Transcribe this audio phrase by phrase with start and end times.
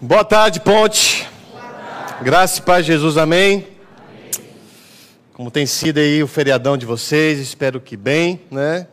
[0.00, 1.26] Boa tarde, Ponte.
[2.20, 3.64] Graça e paz, Jesus, amém.
[5.32, 8.88] Como tem sido aí o feriadão de vocês, espero que bem, né?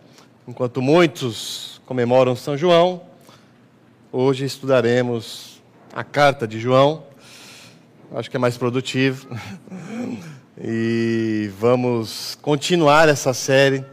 [0.48, 3.02] Enquanto muitos comemoram São João,
[4.12, 5.60] hoje estudaremos
[5.92, 7.04] a carta de João.
[8.14, 9.28] Acho que é mais produtivo.
[10.64, 13.84] E vamos continuar essa série.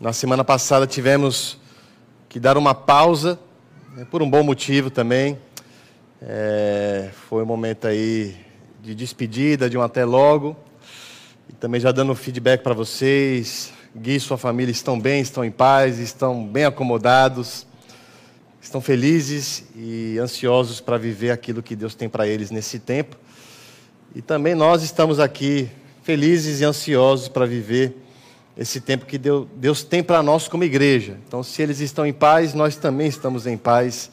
[0.00, 1.58] Na semana passada tivemos
[2.28, 3.36] que dar uma pausa,
[3.96, 5.36] né, por um bom motivo também.
[6.22, 8.36] É, foi um momento aí
[8.82, 10.56] de despedida, de um até logo.
[11.48, 13.72] E também já dando feedback para vocês.
[13.96, 17.64] Gui e sua família estão bem, estão em paz, estão bem acomodados,
[18.60, 23.16] estão felizes e ansiosos para viver aquilo que Deus tem para eles nesse tempo.
[24.14, 25.68] E também nós estamos aqui
[26.02, 27.96] felizes e ansiosos para viver
[28.56, 31.18] esse tempo que Deus tem para nós como igreja.
[31.26, 34.10] Então, se eles estão em paz, nós também estamos em paz.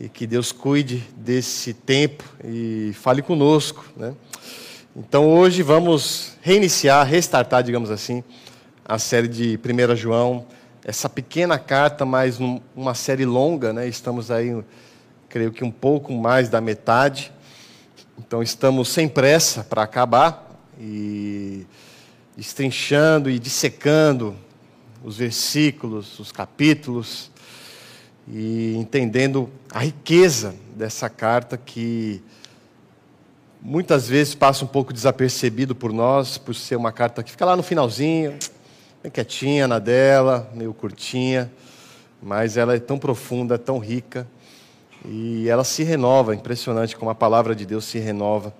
[0.00, 3.84] E que Deus cuide desse tempo e fale conosco.
[3.96, 4.14] Né?
[4.94, 8.22] Então, hoje vamos reiniciar, restartar, digamos assim,
[8.84, 10.46] a série de 1 João.
[10.84, 12.38] Essa pequena carta, mas
[12.76, 13.88] uma série longa, né?
[13.88, 14.56] estamos aí,
[15.28, 17.32] creio que um pouco mais da metade.
[18.16, 21.66] Então, estamos sem pressa para acabar e
[22.36, 24.36] destrinchando e dissecando
[25.02, 27.32] os versículos, os capítulos
[28.30, 32.22] e entendendo a riqueza dessa carta que
[33.60, 37.56] muitas vezes passa um pouco desapercebido por nós, por ser uma carta que fica lá
[37.56, 38.38] no finalzinho,
[39.02, 41.50] bem quietinha na dela, meio curtinha,
[42.22, 44.26] mas ela é tão profunda, tão rica
[45.04, 48.54] e ela se renova, impressionante como a palavra de Deus se renova.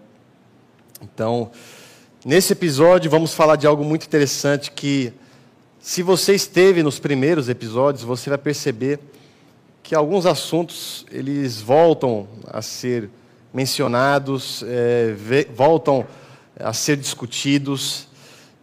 [1.03, 1.51] Então,
[2.25, 5.13] Nesse episódio vamos falar de algo muito interessante que,
[5.81, 8.99] se você esteve nos primeiros episódios, você vai perceber
[9.83, 13.11] que alguns assuntos eles voltam a ser
[13.53, 15.15] mencionados, é,
[15.55, 16.07] voltam
[16.59, 18.07] a ser discutidos.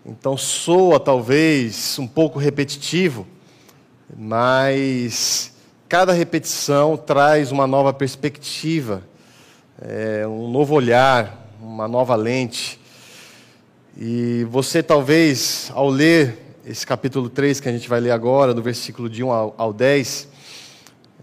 [0.05, 3.25] Então soa talvez um pouco repetitivo,
[4.15, 5.51] mas
[5.89, 9.01] cada repetição traz uma nova perspectiva,
[9.81, 12.79] é, um novo olhar, uma nova lente.
[13.97, 18.61] E você talvez, ao ler esse capítulo 3 que a gente vai ler agora, do
[18.61, 20.27] versículo de 1 ao, ao 10,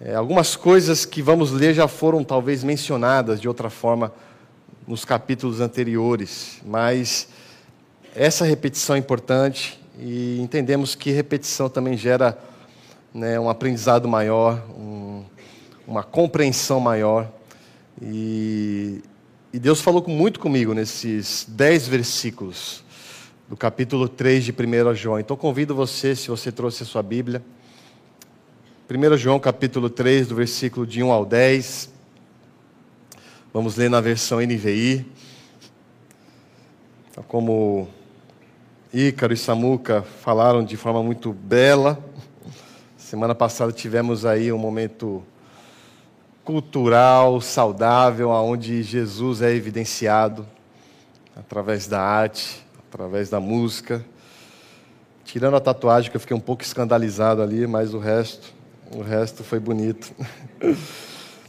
[0.04, 4.12] é, algumas coisas que vamos ler já foram talvez mencionadas de outra forma
[4.86, 7.28] nos capítulos anteriores, mas
[8.14, 12.36] essa repetição é importante e entendemos que repetição também gera
[13.14, 15.22] né, um aprendizado maior, um,
[15.86, 17.30] uma compreensão maior.
[18.00, 19.02] E
[19.54, 22.82] e Deus falou muito comigo nesses dez versículos
[23.46, 25.20] do capítulo 3 de 1 João.
[25.20, 27.42] Então convido você, se você trouxe a sua Bíblia,
[28.94, 31.88] 1 João capítulo 3, do versículo de 1 ao 10.
[33.50, 35.06] Vamos ler na versão NVI.
[37.10, 37.88] Então, como
[38.92, 41.98] Ícaro e Samuca falaram de forma muito bela.
[42.98, 45.24] Semana passada tivemos aí um momento
[46.44, 50.46] cultural, saudável, onde Jesus é evidenciado
[51.34, 54.04] através da arte, através da música.
[55.24, 58.60] Tirando a tatuagem, que eu fiquei um pouco escandalizado ali, mas o resto,
[58.94, 60.14] o resto foi bonito.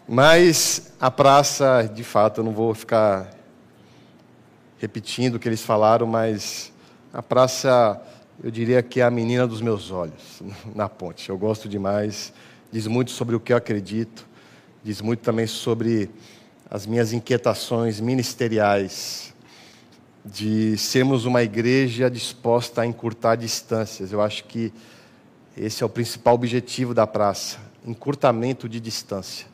[0.08, 3.30] mas a praça, de fato, eu não vou ficar
[4.80, 6.72] repetindo o que eles falaram, mas
[7.14, 8.02] a praça,
[8.44, 10.42] eu diria que é a menina dos meus olhos,
[10.76, 11.30] na ponte.
[11.30, 12.34] Eu gosto demais,
[12.72, 14.34] diz muito sobre o que eu acredito
[14.84, 16.10] diz muito também sobre
[16.70, 19.34] as minhas inquietações ministeriais,
[20.26, 24.12] de sermos uma igreja disposta a encurtar distâncias.
[24.12, 24.74] Eu acho que
[25.58, 29.48] esse é o principal objetivo da praça: encurtamento de distância.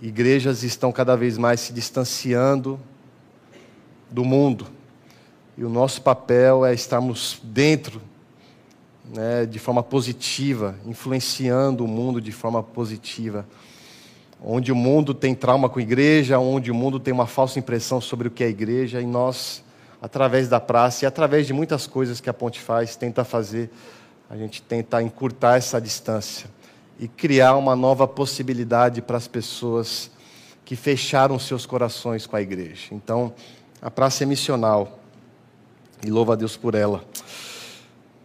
[0.00, 2.78] Igrejas estão cada vez mais se distanciando
[4.10, 4.66] do mundo,
[5.56, 8.02] e o nosso papel é estarmos dentro,
[9.04, 13.46] né, de forma positiva, influenciando o mundo de forma positiva
[14.44, 18.00] onde o mundo tem trauma com a igreja, onde o mundo tem uma falsa impressão
[18.00, 19.64] sobre o que é a igreja, e nós,
[20.02, 23.70] através da praça e através de muitas coisas que a Ponte faz, tenta fazer,
[24.28, 26.48] a gente tenta encurtar essa distância
[26.98, 30.10] e criar uma nova possibilidade para as pessoas
[30.64, 32.88] que fecharam seus corações com a igreja.
[32.92, 33.34] Então,
[33.82, 34.98] a praça é missional
[36.04, 37.04] e louva a Deus por ela.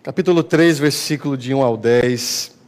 [0.02, 2.60] Capítulo 3, versículo de 1 ao 10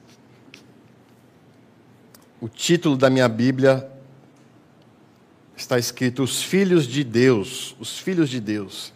[2.42, 3.88] o título da minha Bíblia
[5.56, 8.92] está escrito Os Filhos de Deus, os Filhos de Deus.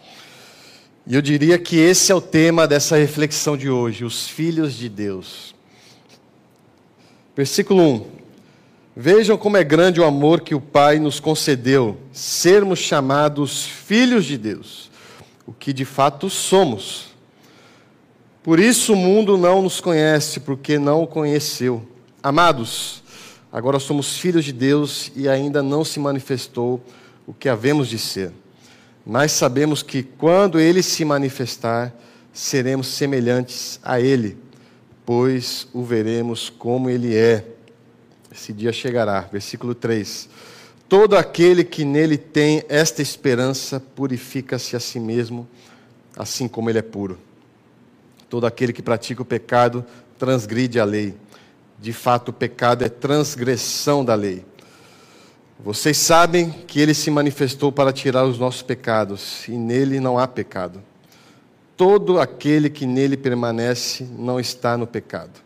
[1.07, 4.90] E eu diria que esse é o tema dessa reflexão de hoje, os Filhos de
[4.90, 5.54] Deus.
[7.36, 8.06] Versículo 1:
[8.96, 14.36] Vejam como é grande o amor que o Pai nos concedeu, sermos chamados filhos de
[14.36, 14.90] Deus,
[15.46, 17.13] o que de fato somos.
[18.42, 21.88] Por isso o mundo não nos conhece, porque não o conheceu.
[22.24, 23.04] Amados,
[23.52, 26.84] agora somos filhos de Deus e ainda não se manifestou
[27.28, 28.31] o que havemos de ser.
[29.06, 31.94] Mas sabemos que quando ele se manifestar,
[32.34, 34.38] seremos semelhantes a ele,
[35.06, 37.46] pois o veremos como ele é
[38.31, 39.22] esse dia chegará.
[39.22, 40.28] Versículo 3.
[40.90, 45.48] Todo aquele que nele tem esta esperança purifica-se a si mesmo,
[46.18, 47.18] assim como ele é puro.
[48.30, 49.86] Todo aquele que pratica o pecado
[50.19, 51.16] transgride a lei.
[51.80, 54.44] De fato, o pecado é transgressão da lei.
[55.60, 60.28] Vocês sabem que ele se manifestou para tirar os nossos pecados, e nele não há
[60.28, 60.84] pecado.
[61.78, 65.42] Todo aquele que nele permanece não está no pecado.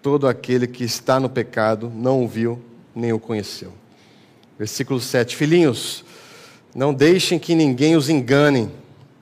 [0.00, 2.60] Todo aquele que está no pecado não o viu
[2.94, 3.72] nem o conheceu.
[4.58, 5.36] Versículo 7.
[5.36, 6.04] Filhinhos,
[6.74, 8.70] não deixem que ninguém os engane.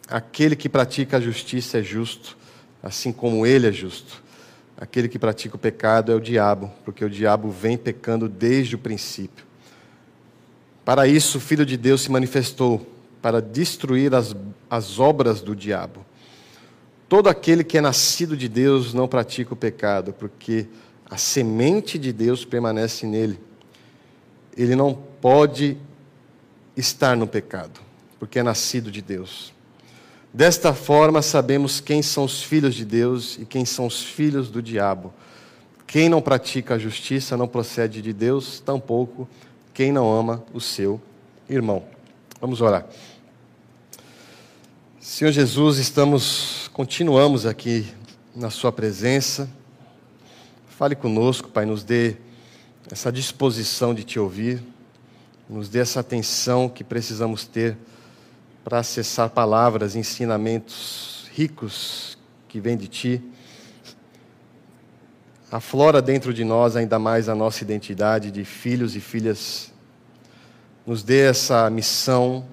[0.08, 2.36] Aquele que pratica a justiça é justo,
[2.82, 4.22] assim como ele é justo.
[4.76, 8.78] Aquele que pratica o pecado é o diabo, porque o diabo vem pecando desde o
[8.78, 9.49] princípio.
[10.90, 12.84] Para isso, o Filho de Deus se manifestou,
[13.22, 14.34] para destruir as,
[14.68, 16.04] as obras do diabo.
[17.08, 20.66] Todo aquele que é nascido de Deus não pratica o pecado, porque
[21.08, 23.38] a semente de Deus permanece nele.
[24.56, 25.76] Ele não pode
[26.76, 27.78] estar no pecado,
[28.18, 29.54] porque é nascido de Deus.
[30.34, 34.60] Desta forma, sabemos quem são os filhos de Deus e quem são os filhos do
[34.60, 35.14] diabo.
[35.86, 39.28] Quem não pratica a justiça não procede de Deus, tampouco
[39.80, 41.00] quem não ama o seu
[41.48, 41.82] irmão.
[42.38, 42.84] Vamos orar.
[45.00, 47.88] Senhor Jesus, estamos, continuamos aqui
[48.36, 49.48] na Sua presença.
[50.68, 52.16] Fale conosco, Pai, nos dê
[52.92, 54.62] essa disposição de Te ouvir,
[55.48, 57.74] nos dê essa atenção que precisamos ter
[58.62, 62.18] para acessar palavras, ensinamentos ricos
[62.48, 63.22] que vêm de Ti.
[65.52, 69.72] Aflora dentro de nós ainda mais a nossa identidade de filhos e filhas.
[70.86, 72.46] Nos dê essa missão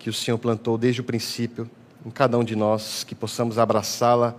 [0.00, 1.70] que o Senhor plantou desde o princípio
[2.04, 4.34] em cada um de nós, que possamos abraçá-la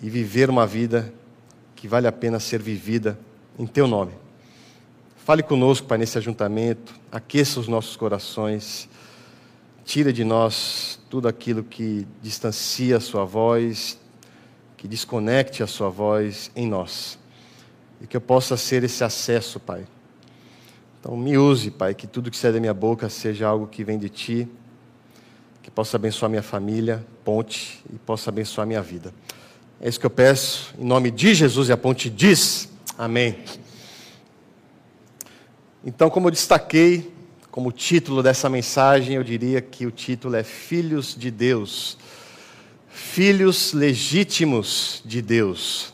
[0.00, 1.12] e viver uma vida
[1.76, 3.18] que vale a pena ser vivida
[3.58, 4.12] em Teu nome.
[5.18, 8.88] Fale conosco, Pai, nesse ajuntamento, aqueça os nossos corações,
[9.84, 13.98] tira de nós tudo aquilo que distancia a Sua voz,
[14.82, 17.16] que desconecte a Sua voz em nós,
[18.00, 19.86] e que eu possa ser esse acesso, Pai.
[20.98, 23.96] Então, me use, Pai, que tudo que sai da minha boca seja algo que vem
[23.96, 24.48] de Ti
[25.62, 29.14] que possa abençoar minha família, ponte, e possa abençoar minha vida.
[29.80, 32.68] É isso que eu peço, em nome de Jesus, e a ponte diz:
[32.98, 33.38] Amém.
[35.84, 37.14] Então, como eu destaquei,
[37.52, 41.96] como título dessa mensagem, eu diria que o título é Filhos de Deus.
[42.92, 45.92] Filhos legítimos de Deus.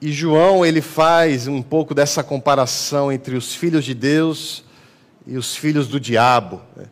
[0.00, 4.62] E João, ele faz um pouco dessa comparação entre os filhos de Deus
[5.26, 6.62] e os filhos do diabo.
[6.76, 6.86] Né?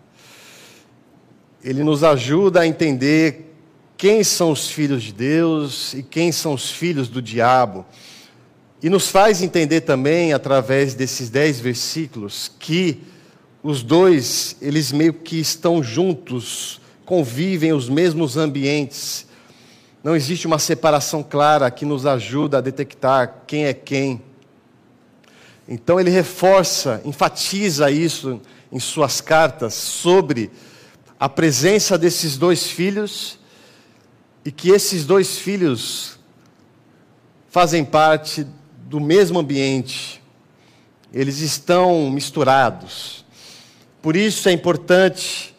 [1.67, 3.53] ele nos ajuda a entender
[3.97, 7.85] quem são os filhos de Deus e quem são os filhos do diabo.
[8.81, 13.01] E nos faz entender também, através desses dez versículos, que
[13.65, 19.27] os dois, eles meio que estão juntos, convivem os mesmos ambientes.
[20.05, 24.21] Não existe uma separação clara que nos ajuda a detectar quem é quem.
[25.69, 30.51] Então ele reforça, enfatiza isso em suas cartas sobre
[31.19, 33.39] a presença desses dois filhos
[34.45, 36.19] e que esses dois filhos
[37.49, 38.47] fazem parte
[38.85, 40.23] do mesmo ambiente,
[41.13, 43.25] eles estão misturados.
[44.03, 45.56] Por isso é importante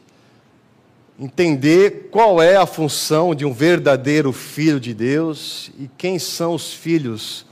[1.19, 6.71] entender qual é a função de um verdadeiro filho de Deus e quem são os
[6.73, 7.45] filhos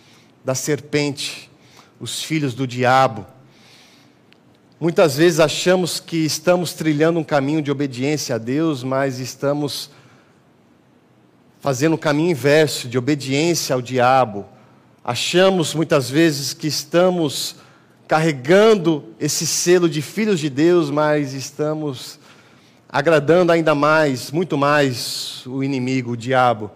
[0.43, 1.49] da serpente,
[1.99, 3.25] os filhos do diabo.
[4.79, 9.89] Muitas vezes achamos que estamos trilhando um caminho de obediência a Deus, mas estamos
[11.59, 14.45] fazendo o caminho inverso, de obediência ao diabo.
[15.03, 17.55] Achamos muitas vezes que estamos
[18.07, 22.19] carregando esse selo de filhos de Deus, mas estamos
[22.95, 26.71] agradando ainda mais, muito mais o inimigo, o diabo.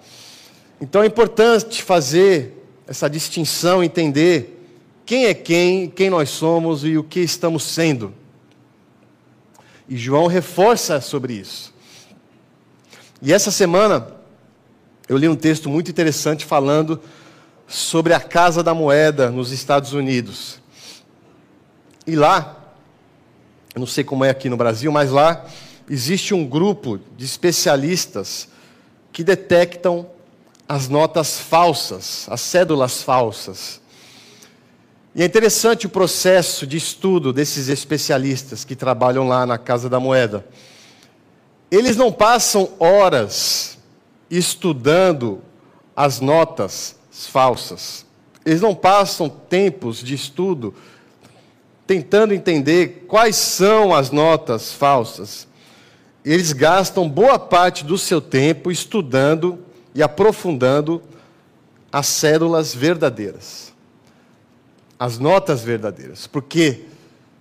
[0.82, 4.62] Então é importante fazer essa distinção, entender
[5.06, 8.14] quem é quem, quem nós somos e o que estamos sendo.
[9.88, 11.74] E João reforça sobre isso.
[13.22, 14.06] E essa semana
[15.08, 17.00] eu li um texto muito interessante falando
[17.66, 20.60] sobre a Casa da Moeda nos Estados Unidos.
[22.06, 22.58] E lá,
[23.74, 25.46] eu não sei como é aqui no Brasil, mas lá
[25.90, 28.48] existe um grupo de especialistas
[29.12, 30.08] que detectam
[30.68, 33.82] as notas falsas, as cédulas falsas.
[35.16, 40.00] E é interessante o processo de estudo desses especialistas que trabalham lá na Casa da
[40.00, 40.46] Moeda.
[41.72, 43.80] Eles não passam horas
[44.30, 45.42] estudando
[45.96, 48.06] as notas falsas.
[48.46, 50.74] Eles não passam tempos de estudo
[51.86, 55.49] tentando entender quais são as notas falsas.
[56.24, 59.60] Eles gastam boa parte do seu tempo estudando
[59.96, 61.02] e aprofundando
[61.92, 63.74] as cédulas verdadeiras,
[64.98, 66.86] as notas verdadeiras, porque,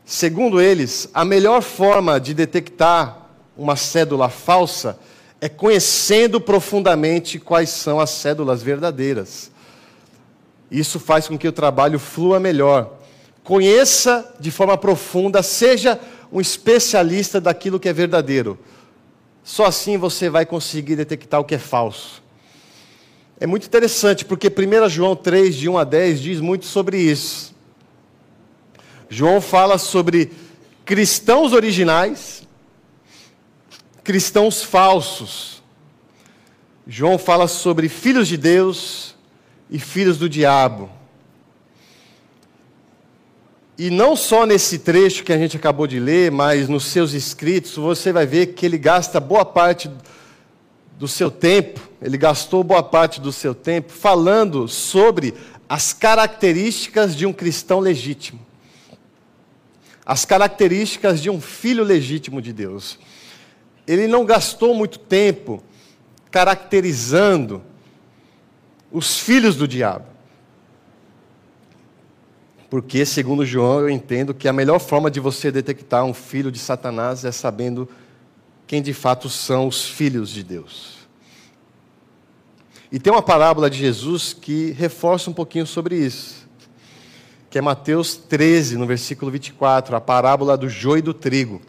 [0.04, 4.98] segundo eles, a melhor forma de detectar uma cédula falsa
[5.40, 9.50] é conhecendo profundamente quais são as cédulas verdadeiras.
[10.70, 12.98] Isso faz com que o trabalho flua melhor.
[13.42, 15.98] Conheça de forma profunda, seja
[16.32, 18.58] um especialista daquilo que é verdadeiro.
[19.42, 22.22] Só assim você vai conseguir detectar o que é falso.
[23.40, 27.54] É muito interessante, porque 1 João 3, de 1 a 10, diz muito sobre isso.
[29.08, 30.32] João fala sobre
[30.84, 32.46] cristãos originais,
[34.04, 35.62] cristãos falsos.
[36.86, 39.14] João fala sobre filhos de Deus
[39.70, 40.90] e filhos do diabo.
[43.78, 47.76] E não só nesse trecho que a gente acabou de ler, mas nos seus escritos,
[47.76, 49.88] você vai ver que ele gasta boa parte
[50.98, 55.32] do seu tempo, ele gastou boa parte do seu tempo falando sobre
[55.68, 58.44] as características de um cristão legítimo.
[60.04, 62.98] As características de um filho legítimo de Deus.
[63.86, 65.62] Ele não gastou muito tempo
[66.32, 67.62] caracterizando
[68.90, 70.07] os filhos do diabo.
[72.70, 76.58] Porque, segundo João, eu entendo que a melhor forma de você detectar um filho de
[76.58, 77.88] Satanás é sabendo
[78.66, 80.98] quem de fato são os filhos de Deus.
[82.92, 86.46] E tem uma parábola de Jesus que reforça um pouquinho sobre isso,
[87.50, 91.62] que é Mateus 13, no versículo 24, a parábola do joio e do trigo.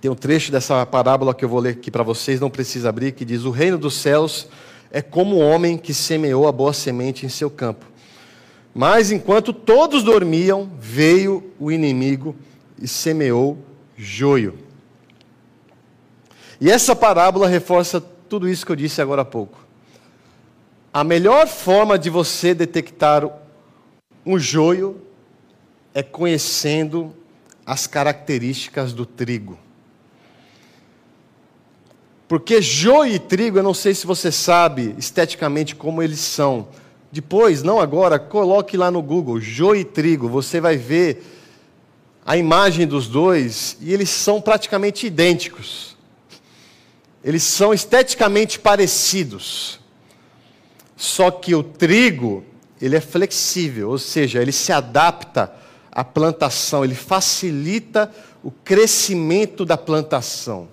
[0.00, 3.12] Tem um trecho dessa parábola que eu vou ler aqui para vocês, não precisa abrir,
[3.12, 4.48] que diz: O reino dos céus
[4.90, 7.89] é como o homem que semeou a boa semente em seu campo.
[8.74, 12.36] Mas enquanto todos dormiam, veio o inimigo
[12.80, 13.58] e semeou
[13.96, 14.58] joio.
[16.60, 19.58] E essa parábola reforça tudo isso que eu disse agora há pouco.
[20.92, 23.28] A melhor forma de você detectar
[24.24, 25.00] um joio
[25.94, 27.14] é conhecendo
[27.64, 29.58] as características do trigo.
[32.28, 36.68] Porque joio e trigo, eu não sei se você sabe esteticamente como eles são.
[37.12, 41.24] Depois, não agora, coloque lá no Google, joio e trigo, você vai ver
[42.24, 45.90] a imagem dos dois e eles são praticamente idênticos
[47.22, 49.78] eles são esteticamente parecidos.
[50.96, 52.44] Só que o trigo,
[52.80, 55.52] ele é flexível, ou seja, ele se adapta
[55.90, 58.10] à plantação, ele facilita
[58.42, 60.68] o crescimento da plantação.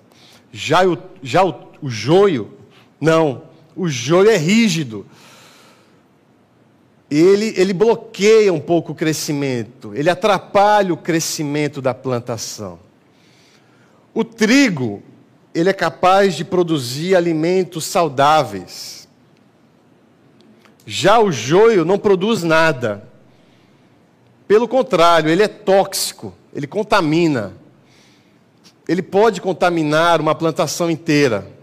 [0.50, 2.54] Já o, já o, o joio,
[3.00, 3.42] não,
[3.76, 5.06] o joio é rígido.
[7.10, 12.78] Ele, ele bloqueia um pouco o crescimento, ele atrapalha o crescimento da plantação.
[14.12, 15.02] O trigo,
[15.54, 19.08] ele é capaz de produzir alimentos saudáveis.
[20.84, 23.08] Já o joio não produz nada.
[24.46, 27.54] Pelo contrário, ele é tóxico, ele contamina.
[28.86, 31.57] Ele pode contaminar uma plantação inteira.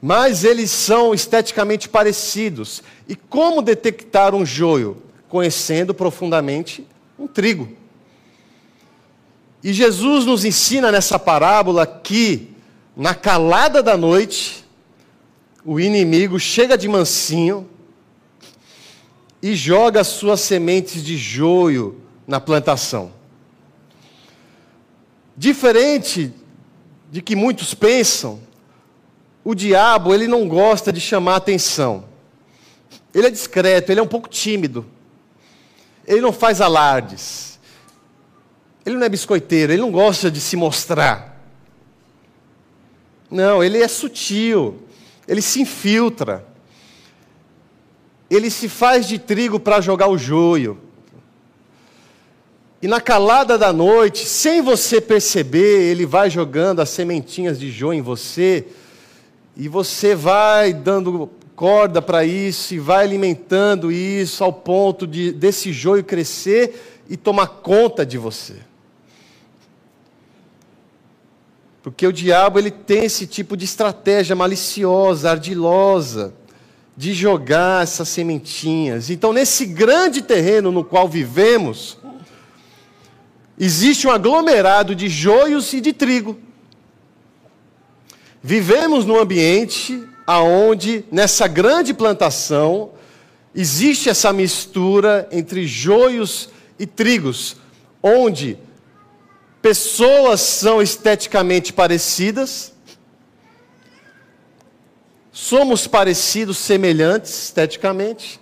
[0.00, 2.82] Mas eles são esteticamente parecidos.
[3.08, 5.02] E como detectar um joio?
[5.28, 6.86] Conhecendo profundamente
[7.18, 7.68] um trigo.
[9.62, 12.50] E Jesus nos ensina nessa parábola que
[12.96, 14.64] na calada da noite,
[15.64, 17.68] o inimigo chega de mansinho
[19.42, 23.12] e joga suas sementes de joio na plantação.
[25.36, 26.32] Diferente
[27.10, 28.40] de que muitos pensam,
[29.44, 32.04] o diabo ele não gosta de chamar atenção.
[33.14, 34.86] Ele é discreto, ele é um pouco tímido.
[36.06, 37.58] Ele não faz alardes.
[38.84, 41.40] Ele não é biscoiteiro, ele não gosta de se mostrar.
[43.30, 44.82] Não, ele é sutil,
[45.28, 46.44] ele se infiltra.
[48.28, 50.78] Ele se faz de trigo para jogar o joio.
[52.82, 57.98] E na calada da noite, sem você perceber, ele vai jogando as sementinhas de joio
[57.98, 58.66] em você,
[59.56, 65.72] e você vai dando corda para isso, e vai alimentando isso ao ponto de desse
[65.72, 68.56] joio crescer e tomar conta de você.
[71.82, 76.34] Porque o diabo ele tem esse tipo de estratégia maliciosa, ardilosa,
[76.96, 79.08] de jogar essas sementinhas.
[79.08, 81.96] Então, nesse grande terreno no qual vivemos,
[83.58, 86.38] existe um aglomerado de joios e de trigo.
[88.42, 92.92] Vivemos num ambiente aonde nessa grande plantação
[93.54, 97.56] existe essa mistura entre joios e trigos,
[98.02, 98.56] onde
[99.60, 102.72] pessoas são esteticamente parecidas,
[105.30, 108.40] somos parecidos, semelhantes esteticamente,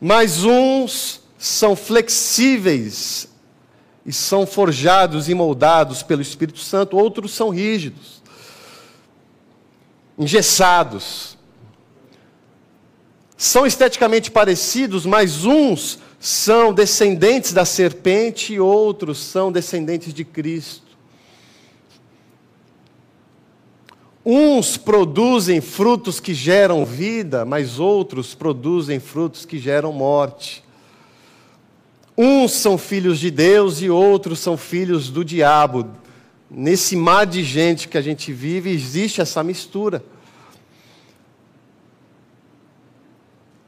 [0.00, 3.28] mas uns são flexíveis
[4.06, 8.22] e são forjados e moldados pelo Espírito Santo, outros são rígidos,
[10.16, 11.36] engessados.
[13.36, 20.86] São esteticamente parecidos, mas uns são descendentes da serpente e outros são descendentes de Cristo.
[24.24, 30.64] Uns produzem frutos que geram vida, mas outros produzem frutos que geram morte.
[32.16, 35.86] Uns são filhos de Deus e outros são filhos do diabo.
[36.50, 40.02] Nesse mar de gente que a gente vive, existe essa mistura.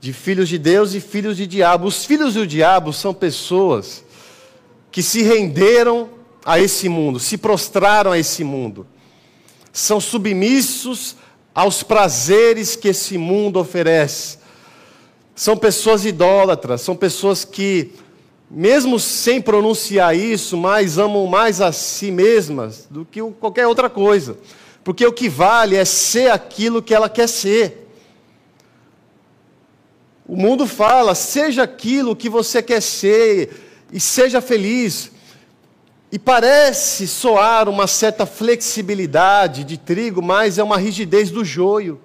[0.00, 1.86] De filhos de Deus e filhos de diabo.
[1.86, 4.02] Os filhos do diabo são pessoas
[4.90, 6.08] que se renderam
[6.44, 8.86] a esse mundo, se prostraram a esse mundo.
[9.70, 11.16] São submissos
[11.54, 14.38] aos prazeres que esse mundo oferece.
[15.34, 17.92] São pessoas idólatras, são pessoas que
[18.50, 24.38] mesmo sem pronunciar isso, mais amam mais a si mesmas do que qualquer outra coisa.
[24.82, 27.86] Porque o que vale é ser aquilo que ela quer ser.
[30.26, 35.10] O mundo fala, seja aquilo que você quer ser e seja feliz.
[36.10, 42.00] E parece soar uma certa flexibilidade de trigo, mas é uma rigidez do joio.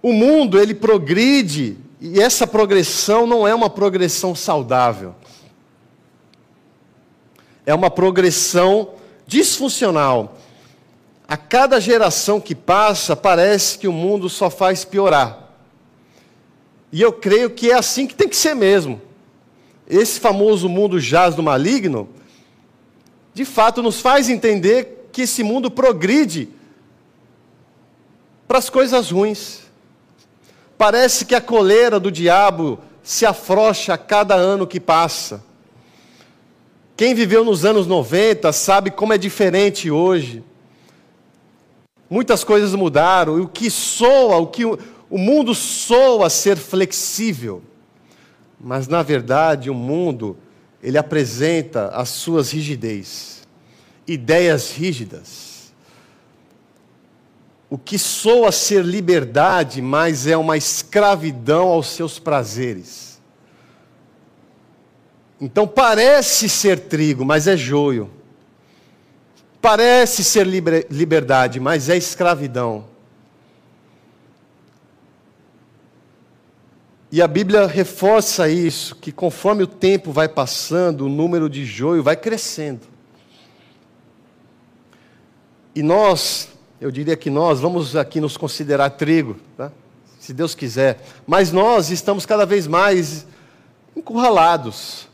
[0.00, 5.14] O mundo, ele progride e essa progressão não é uma progressão saudável.
[7.66, 8.94] É uma progressão
[9.26, 10.38] disfuncional.
[11.26, 15.50] A cada geração que passa, parece que o mundo só faz piorar.
[16.90, 19.00] E eu creio que é assim que tem que ser mesmo.
[19.86, 22.08] Esse famoso mundo jaz do maligno,
[23.34, 26.48] de fato, nos faz entender que esse mundo progride
[28.46, 29.67] para as coisas ruins.
[30.78, 35.44] Parece que a coleira do diabo se afrouxa a cada ano que passa.
[36.96, 40.44] Quem viveu nos anos 90 sabe como é diferente hoje.
[42.08, 44.78] Muitas coisas mudaram, e o que soa, o que o
[45.18, 47.60] mundo soa ser flexível.
[48.58, 50.36] Mas na verdade, o mundo
[50.80, 53.42] ele apresenta as suas rigidez,
[54.06, 55.47] ideias rígidas
[57.70, 63.20] o que soa ser liberdade, mas é uma escravidão aos seus prazeres.
[65.40, 68.10] Então parece ser trigo, mas é joio.
[69.60, 72.86] Parece ser liberdade, mas é escravidão.
[77.10, 82.02] E a Bíblia reforça isso, que conforme o tempo vai passando, o número de joio
[82.02, 82.86] vai crescendo.
[85.74, 89.72] E nós eu diria que nós vamos aqui nos considerar trigo, tá?
[90.20, 93.26] se Deus quiser, mas nós estamos cada vez mais
[93.96, 95.08] encurralados.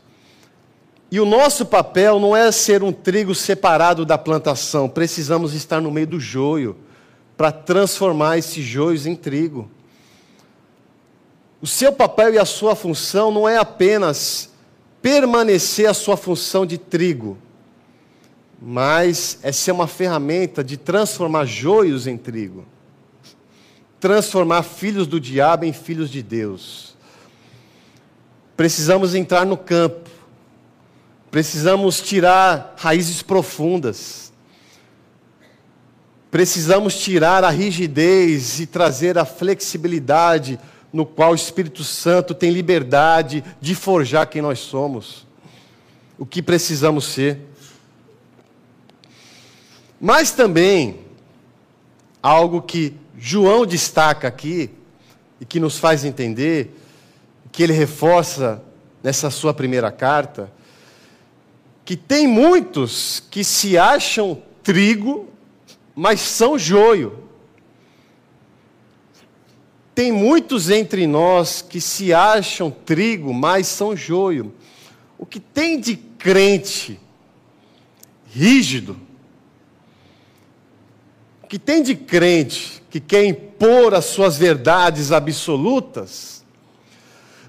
[1.11, 5.91] E o nosso papel não é ser um trigo separado da plantação, precisamos estar no
[5.91, 6.75] meio do joio
[7.37, 9.69] para transformar esses joios em trigo.
[11.61, 14.51] O seu papel e a sua função não é apenas
[15.01, 17.37] permanecer a sua função de trigo,
[18.61, 22.65] mas é ser uma ferramenta de transformar joios em trigo,
[23.99, 26.95] transformar filhos do diabo em filhos de Deus.
[28.55, 30.09] Precisamos entrar no campo,
[31.29, 34.31] precisamos tirar raízes profundas,
[36.31, 40.59] precisamos tirar a rigidez e trazer a flexibilidade
[40.95, 45.27] no qual o Espírito Santo tem liberdade de forjar quem nós somos,
[46.17, 47.41] o que precisamos ser.
[49.99, 50.99] Mas também,
[52.21, 54.69] algo que João destaca aqui,
[55.39, 56.75] e que nos faz entender,
[57.51, 58.63] que ele reforça
[59.03, 60.51] nessa sua primeira carta,
[61.83, 65.29] que tem muitos que se acham trigo,
[65.93, 67.23] mas são joio.
[69.93, 74.53] Tem muitos entre nós que se acham trigo, mas são joio.
[75.17, 76.99] O que tem de crente
[78.27, 78.97] rígido,
[81.55, 86.43] que tem de crente que quer impor as suas verdades absolutas,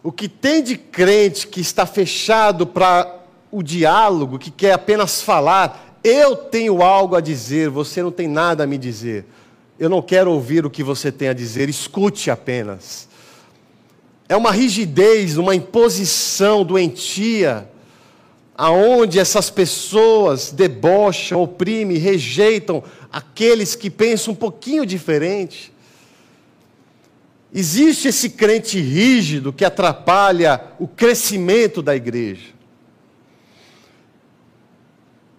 [0.00, 5.98] o que tem de crente que está fechado para o diálogo, que quer apenas falar,
[6.04, 9.26] eu tenho algo a dizer, você não tem nada a me dizer.
[9.76, 13.08] Eu não quero ouvir o que você tem a dizer, escute apenas.
[14.28, 17.68] É uma rigidez, uma imposição doentia,
[18.56, 25.72] aonde essas pessoas debocham, oprimem, rejeitam aqueles que pensam um pouquinho diferente.
[27.52, 32.54] Existe esse crente rígido que atrapalha o crescimento da igreja.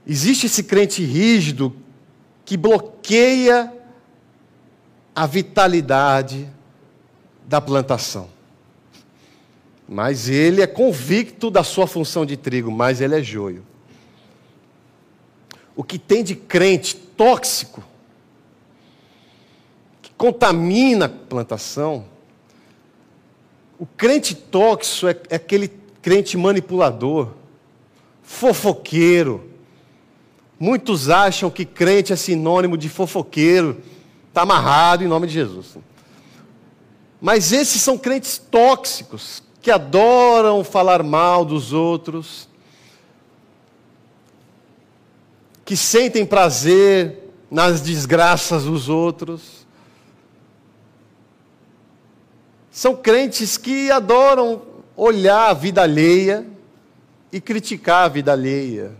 [0.06, 1.76] Existe esse crente rígido
[2.46, 3.74] que bloqueia
[5.14, 6.48] a vitalidade
[7.46, 8.37] da plantação.
[9.88, 13.66] Mas ele é convicto da sua função de trigo, mas ele é joio.
[15.76, 17.84] O que tem de crente tóxico,
[20.02, 22.06] que contamina a plantação,
[23.80, 25.70] o crente tóxico é, é aquele
[26.02, 27.34] crente manipulador,
[28.24, 29.50] fofoqueiro.
[30.60, 33.82] Muitos acham que crente é sinônimo de fofoqueiro
[34.38, 35.80] Está amarrado em nome de Jesus.
[37.20, 42.48] Mas esses são crentes tóxicos, que adoram falar mal dos outros,
[45.66, 49.66] que sentem prazer nas desgraças dos outros.
[52.72, 54.62] São crentes que adoram
[54.96, 56.46] olhar a vida alheia
[57.32, 58.96] e criticar a vida alheia.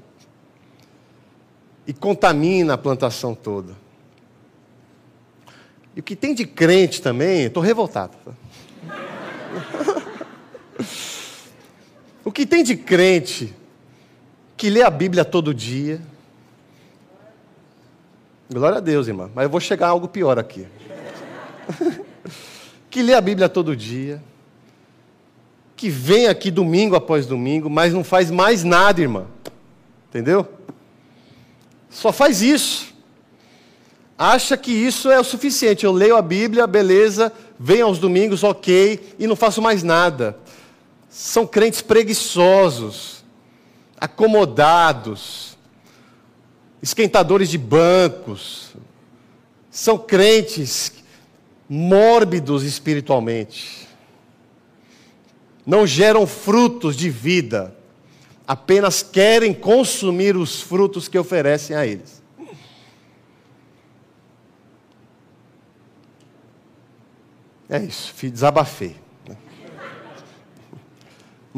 [1.86, 3.74] E contamina a plantação toda.
[5.96, 8.14] E o que tem de crente também, estou revoltado.
[12.24, 13.54] o que tem de crente
[14.56, 16.02] que lê a Bíblia todo dia.
[18.52, 19.30] Glória a Deus, irmã.
[19.34, 20.68] Mas eu vou chegar a algo pior aqui.
[22.90, 24.22] que lê a Bíblia todo dia.
[25.76, 29.28] Que vem aqui domingo após domingo, mas não faz mais nada, irmã.
[30.10, 30.48] Entendeu?
[31.90, 32.98] Só faz isso
[34.18, 35.86] acha que isso é o suficiente.
[35.86, 40.38] Eu leio a Bíblia, beleza, venho aos domingos, ok, e não faço mais nada.
[41.18, 43.26] São crentes preguiçosos,
[44.00, 45.58] acomodados,
[46.80, 48.76] esquentadores de bancos.
[49.72, 50.94] São crentes
[51.68, 53.88] mórbidos espiritualmente.
[55.66, 57.76] Não geram frutos de vida,
[58.48, 62.22] apenas querem consumir os frutos que oferecem a eles.
[67.68, 69.07] É isso, desabafei.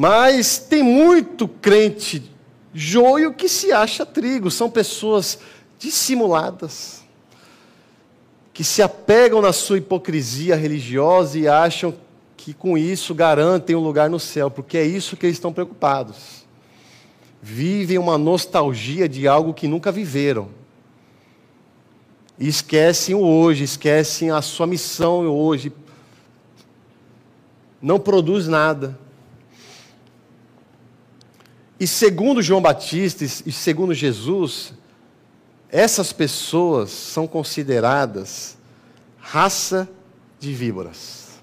[0.01, 2.31] Mas tem muito crente
[2.73, 5.39] joio que se acha trigo, são pessoas
[5.77, 7.03] dissimuladas,
[8.53, 11.93] que se apegam na sua hipocrisia religiosa e acham
[12.37, 16.45] que com isso garantem um lugar no céu, porque é isso que eles estão preocupados.
[17.41, 20.47] Vivem uma nostalgia de algo que nunca viveram.
[22.39, 25.73] E esquecem o hoje, esquecem a sua missão hoje,
[27.81, 28.97] não produz nada.
[31.79, 34.73] E segundo João Batista e segundo Jesus,
[35.69, 38.57] essas pessoas são consideradas
[39.17, 39.89] raça
[40.39, 41.39] de víboras.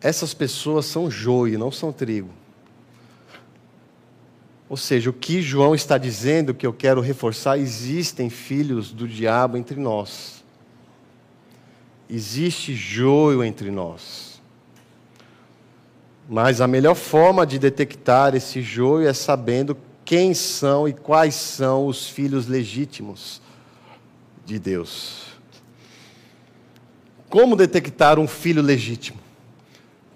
[0.00, 2.30] Essas pessoas são joio, não são trigo.
[4.68, 9.56] Ou seja, o que João está dizendo, que eu quero reforçar, existem filhos do diabo
[9.56, 10.40] entre nós
[12.10, 14.29] existe joio entre nós.
[16.32, 21.88] Mas a melhor forma de detectar esse joio é sabendo quem são e quais são
[21.88, 23.42] os filhos legítimos
[24.46, 25.24] de Deus.
[27.28, 29.18] Como detectar um filho legítimo?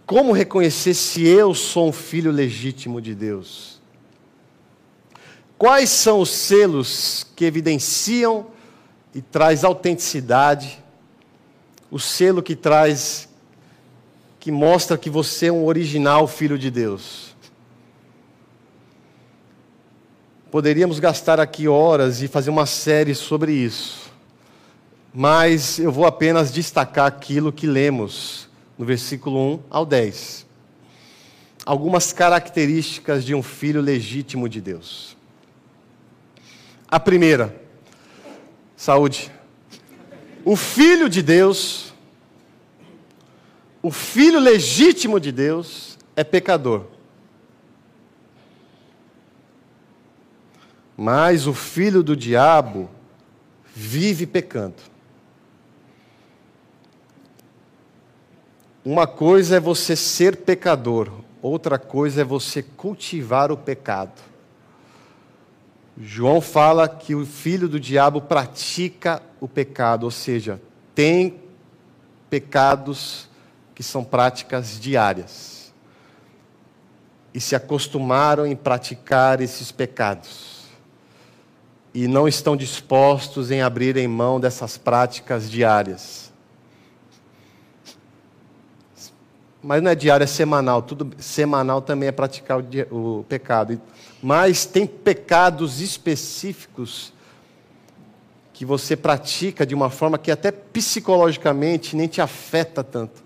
[0.07, 3.83] Como reconhecer se eu sou um filho legítimo de Deus?
[5.59, 8.47] Quais são os selos que evidenciam
[9.13, 10.81] e traz autenticidade
[11.91, 13.29] o selo que traz,
[14.45, 17.35] que mostra que você é um original filho de Deus.
[20.51, 24.13] Poderíamos gastar aqui horas e fazer uma série sobre isso,
[25.15, 30.45] mas eu vou apenas destacar aquilo que lemos no versículo 1 ao 10.
[31.65, 35.17] Algumas características de um filho legítimo de Deus.
[36.87, 37.63] A primeira,
[38.77, 39.33] saúde.
[40.45, 41.94] o Filho de Deus,
[43.85, 46.87] o Filho legítimo de Deus, é pecador.
[50.97, 52.89] Mas o filho do diabo
[53.75, 54.77] vive pecando.
[58.83, 64.23] Uma coisa é você ser pecador, outra coisa é você cultivar o pecado.
[65.99, 70.59] João fala que o filho do diabo pratica o pecado, ou seja,
[70.95, 71.39] tem
[72.31, 73.29] pecados
[73.75, 75.73] que são práticas diárias.
[77.33, 80.65] E se acostumaram em praticar esses pecados.
[81.93, 86.33] E não estão dispostos em abrirem mão dessas práticas diárias.
[89.61, 90.83] Mas não é diário, é semanal.
[90.83, 93.81] Tudo semanal também é praticar o, o pecado.
[94.23, 97.13] Mas tem pecados específicos
[98.53, 103.24] que você pratica de uma forma que até psicologicamente nem te afeta tanto.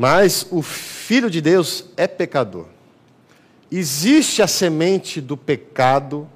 [0.00, 2.66] Mas o filho de Deus é pecador.
[3.70, 6.26] Existe a semente do pecado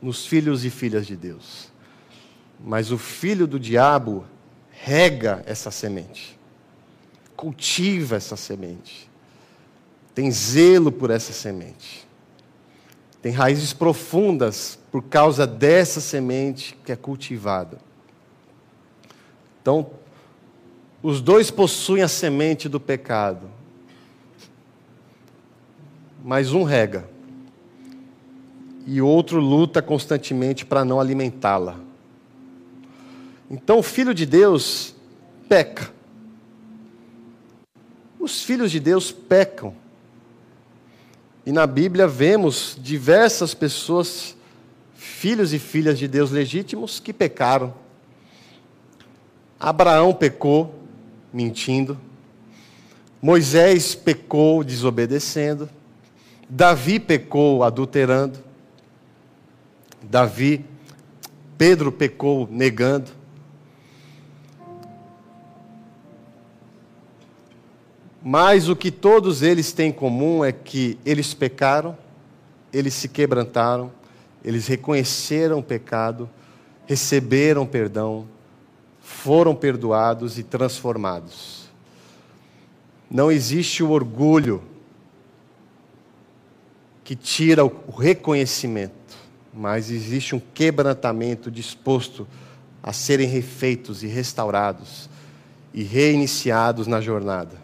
[0.00, 1.72] nos filhos e filhas de Deus.
[2.60, 4.24] Mas o filho do diabo
[4.70, 6.38] rega essa semente
[7.42, 9.10] cultiva essa semente,
[10.14, 12.06] tem zelo por essa semente,
[13.20, 17.78] tem raízes profundas por causa dessa semente que é cultivada.
[19.60, 19.90] Então,
[21.02, 23.50] os dois possuem a semente do pecado,
[26.24, 27.08] mas um rega
[28.86, 31.78] e outro luta constantemente para não alimentá-la.
[33.50, 34.94] Então, o filho de Deus
[35.48, 35.92] peca
[38.22, 39.74] os filhos de Deus pecam.
[41.44, 44.36] E na Bíblia vemos diversas pessoas,
[44.94, 47.74] filhos e filhas de Deus legítimos, que pecaram.
[49.58, 50.81] Abraão pecou,
[51.32, 51.98] mentindo.
[53.20, 55.70] Moisés pecou, desobedecendo.
[56.48, 58.38] Davi pecou, adulterando.
[60.02, 60.64] Davi,
[61.56, 63.10] Pedro pecou, negando.
[68.22, 71.96] Mas o que todos eles têm em comum é que eles pecaram,
[72.72, 73.90] eles se quebrantaram,
[74.44, 76.28] eles reconheceram o pecado,
[76.86, 78.26] receberam perdão,
[79.12, 81.68] foram perdoados e transformados.
[83.10, 84.62] Não existe o orgulho
[87.04, 89.16] que tira o reconhecimento,
[89.52, 92.26] mas existe um quebrantamento disposto
[92.82, 95.08] a serem refeitos e restaurados
[95.74, 97.60] e reiniciados na jornada.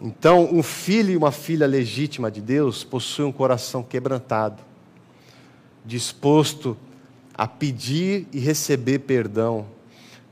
[0.00, 4.62] Então, um filho e uma filha legítima de Deus possuem um coração quebrantado,
[5.84, 6.76] disposto
[7.34, 9.66] a pedir e receber perdão,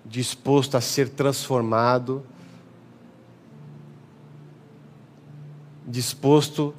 [0.09, 2.25] disposto a ser transformado,
[5.87, 6.75] disposto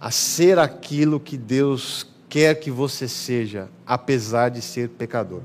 [0.00, 5.40] a ser aquilo que Deus quer que você seja, apesar de ser pecador.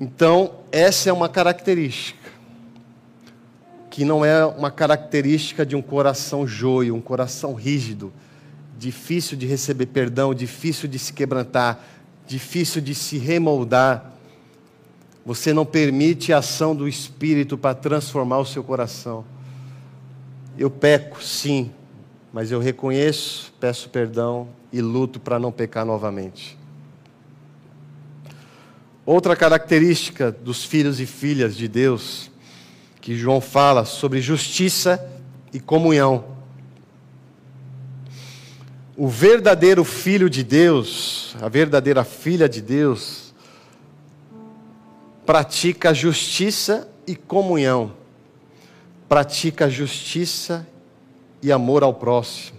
[0.00, 2.28] Então, essa é uma característica
[3.98, 8.12] que não é uma característica de um coração joio, um coração rígido,
[8.78, 11.84] difícil de receber perdão, difícil de se quebrantar,
[12.28, 14.12] difícil de se remoldar.
[15.26, 19.24] Você não permite a ação do Espírito para transformar o seu coração.
[20.56, 21.72] Eu peco, sim,
[22.32, 26.56] mas eu reconheço, peço perdão e luto para não pecar novamente.
[29.04, 32.30] Outra característica dos filhos e filhas de Deus
[33.00, 35.02] que João fala sobre justiça
[35.50, 36.37] e comunhão.
[39.00, 43.32] O verdadeiro filho de Deus, a verdadeira filha de Deus,
[45.24, 47.92] pratica justiça e comunhão,
[49.08, 50.66] pratica justiça
[51.40, 52.58] e amor ao próximo.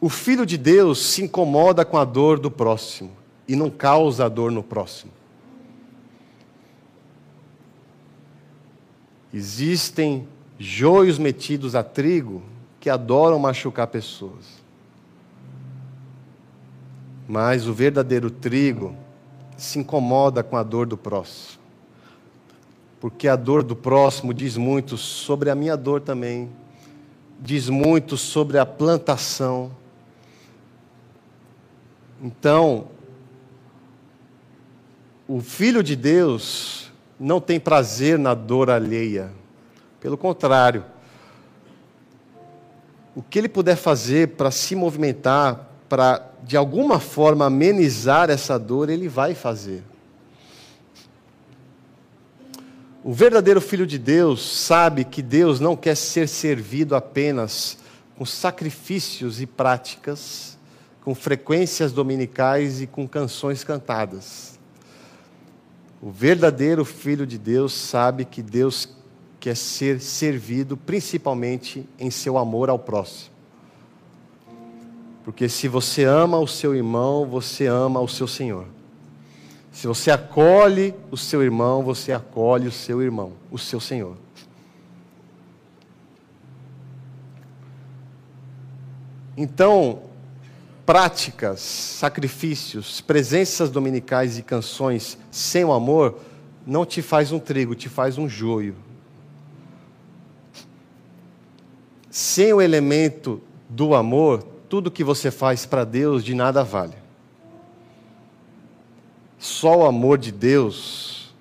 [0.00, 3.14] O filho de Deus se incomoda com a dor do próximo
[3.46, 5.12] e não causa dor no próximo.
[9.30, 10.26] Existem
[10.58, 12.50] joios metidos a trigo
[12.82, 14.60] que adoram machucar pessoas.
[17.28, 18.96] Mas o verdadeiro trigo
[19.56, 21.62] se incomoda com a dor do próximo.
[23.00, 26.50] Porque a dor do próximo diz muito sobre a minha dor também,
[27.38, 29.70] diz muito sobre a plantação.
[32.20, 32.88] Então,
[35.28, 39.30] o Filho de Deus não tem prazer na dor alheia.
[40.00, 40.84] Pelo contrário,
[43.14, 48.88] o que ele puder fazer para se movimentar, para, de alguma forma, amenizar essa dor,
[48.88, 49.82] ele vai fazer.
[53.04, 57.76] O verdadeiro filho de Deus sabe que Deus não quer ser servido apenas
[58.16, 60.56] com sacrifícios e práticas,
[61.04, 64.58] com frequências dominicais e com canções cantadas.
[66.00, 68.88] O verdadeiro filho de Deus sabe que Deus
[69.42, 73.32] quer ser servido principalmente em seu amor ao próximo.
[75.24, 78.66] Porque se você ama o seu irmão, você ama o seu Senhor.
[79.72, 84.16] Se você acolhe o seu irmão, você acolhe o seu irmão, o seu Senhor.
[89.36, 90.02] Então,
[90.86, 96.20] práticas, sacrifícios, presenças dominicais e canções sem o amor
[96.64, 98.91] não te faz um trigo, te faz um joio.
[102.12, 106.92] Sem o elemento do amor, tudo que você faz para Deus de nada vale.
[109.38, 111.34] Só o amor de Deus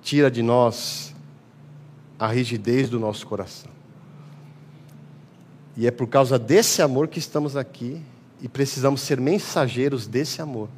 [0.00, 1.14] tira de nós
[2.18, 3.70] a rigidez do nosso coração.
[5.76, 8.00] E é por causa desse amor que estamos aqui
[8.40, 10.70] e precisamos ser mensageiros desse amor.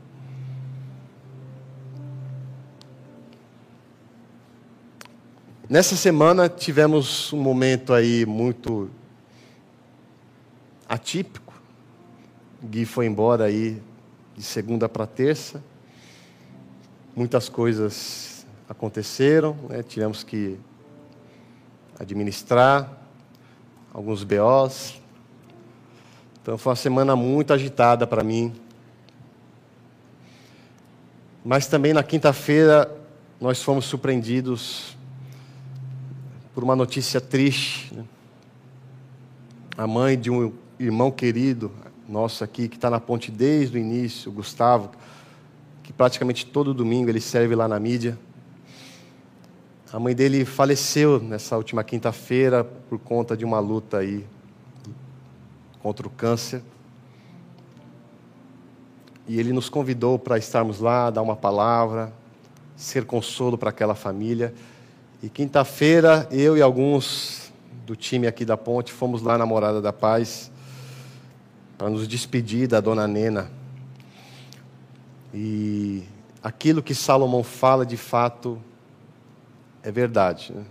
[5.70, 8.90] Nessa semana tivemos um momento aí muito
[10.88, 11.54] atípico.
[12.62, 13.82] Gui foi embora aí
[14.36, 15.62] de segunda para terça.
[17.14, 19.82] Muitas coisas aconteceram, né?
[19.82, 20.58] tivemos que
[21.98, 22.90] administrar
[23.92, 25.00] alguns BOs.
[26.42, 28.52] Então foi uma semana muito agitada para mim.
[31.44, 32.90] Mas também na quinta-feira
[33.40, 34.96] nós fomos surpreendidos
[36.54, 37.94] por uma notícia triste.
[37.94, 38.04] Né?
[39.76, 41.70] A mãe de um irmão querido
[42.08, 44.90] nosso aqui, que está na ponte desde o início, o Gustavo,
[45.82, 48.18] que praticamente todo domingo ele serve lá na mídia.
[49.92, 54.26] A mãe dele faleceu nessa última quinta-feira por conta de uma luta aí
[55.80, 56.62] contra o câncer.
[59.26, 62.12] E ele nos convidou para estarmos lá, dar uma palavra,
[62.76, 64.52] ser consolo para aquela família.
[65.22, 67.52] E quinta-feira, eu e alguns
[67.86, 70.50] do time aqui da ponte fomos lá na Morada da Paz
[71.76, 73.50] para nos despedir da dona Nena.
[75.32, 76.04] E
[76.42, 78.60] aquilo que Salomão fala de fato
[79.82, 80.52] é verdade.
[80.54, 80.64] Né?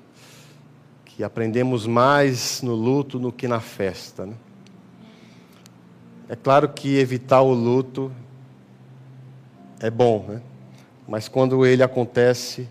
[1.06, 4.26] Que aprendemos mais no luto do que na festa.
[4.26, 4.34] Né?
[6.30, 8.12] É claro que evitar o luto
[9.80, 10.42] é bom, né?
[11.08, 12.70] mas quando ele acontece,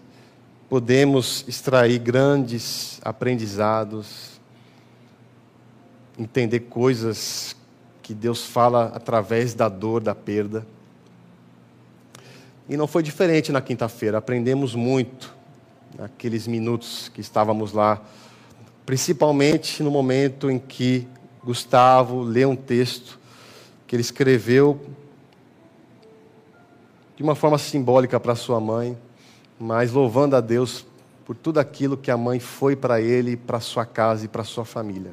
[0.68, 4.40] podemos extrair grandes aprendizados,
[6.18, 7.55] entender coisas
[8.03, 10.67] que Deus fala através da dor, da perda.
[12.69, 15.35] E não foi diferente na quinta-feira, aprendemos muito
[15.97, 18.01] naqueles minutos que estávamos lá,
[18.85, 21.07] principalmente no momento em que
[21.45, 23.19] Gustavo lê um texto
[23.87, 24.81] que ele escreveu
[27.17, 28.97] de uma forma simbólica para sua mãe
[29.62, 30.85] mas louvando a Deus
[31.25, 34.65] por tudo aquilo que a mãe foi para ele, para sua casa e para sua
[34.65, 35.12] família.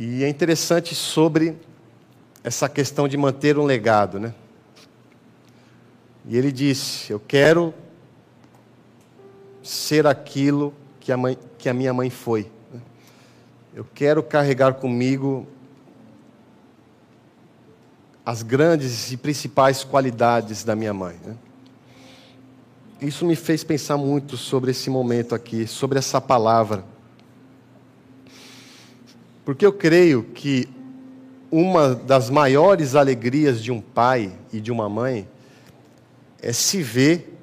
[0.00, 1.58] E é interessante sobre
[2.44, 4.32] essa questão de manter um legado, né?
[6.24, 7.74] E ele disse: Eu quero
[9.60, 12.48] ser aquilo que a, mãe, que a minha mãe foi.
[13.74, 15.48] Eu quero carregar comigo
[18.24, 21.16] as grandes e principais qualidades da minha mãe.
[21.24, 21.36] Né?
[23.00, 26.84] Isso me fez pensar muito sobre esse momento aqui, sobre essa palavra.
[29.48, 30.68] Porque eu creio que
[31.50, 35.26] uma das maiores alegrias de um pai e de uma mãe
[36.42, 37.34] é se ver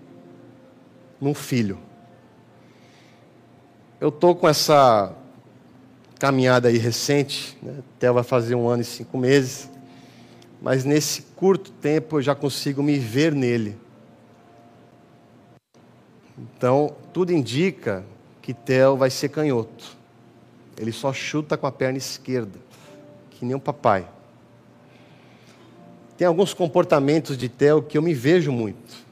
[1.19, 1.79] num filho.
[3.99, 5.15] Eu estou com essa
[6.19, 7.79] caminhada aí recente, né?
[7.97, 9.67] até vai fazer um ano e cinco meses
[10.61, 13.75] mas nesse curto tempo eu já consigo me ver nele.
[16.37, 18.05] Então, tudo indica
[18.43, 20.04] que Theo vai ser canhoto.
[20.77, 22.59] Ele só chuta com a perna esquerda,
[23.31, 24.07] que nem o papai.
[26.17, 29.05] Tem alguns comportamentos de Theo que eu me vejo muito.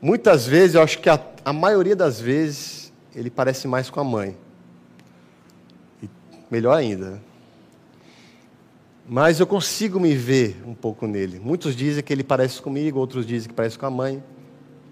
[0.00, 4.04] Muitas vezes, eu acho que a, a maioria das vezes, ele parece mais com a
[4.04, 4.36] mãe.
[6.00, 6.08] E
[6.50, 7.20] melhor ainda,
[9.08, 11.40] mas eu consigo me ver um pouco nele.
[11.40, 14.22] Muitos dizem que ele parece comigo, outros dizem que parece com a mãe,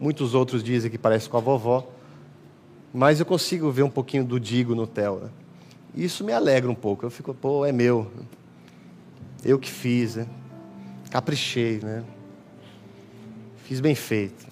[0.01, 1.87] muitos outros dizem que parece com a vovó.
[2.97, 5.17] Mas eu consigo ver um pouquinho do Digo no Theo.
[5.17, 5.29] Né?
[5.95, 7.05] Isso me alegra um pouco.
[7.05, 8.11] Eu fico, pô, é meu.
[9.45, 10.27] Eu que fiz, né?
[11.11, 12.03] Caprichei, né?
[13.65, 14.47] Fiz bem feito.